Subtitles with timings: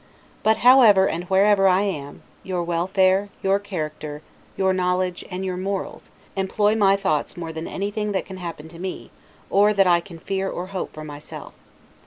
[0.41, 4.23] But however and wherever I am, your welfare, your character,
[4.57, 8.79] your knowledge, and your morals, employ my thoughts more than anything that can happen to
[8.79, 9.11] me,
[9.51, 11.53] or that I can fear or hope for myself.